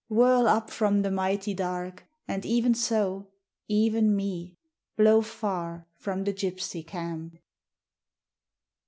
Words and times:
Whirl 0.09 0.47
up 0.47 0.71
from 0.71 1.03
the 1.03 1.11
mighty 1.11 1.53
dark, 1.53 2.07
And 2.27 2.43
even 2.43 2.73
so, 2.73 3.27
even 3.67 4.15
me 4.15 4.57
Blow 4.97 5.21
far 5.21 5.85
from 5.95 6.23
the 6.23 6.33
gypsy 6.33 6.81
camp! 6.83 7.35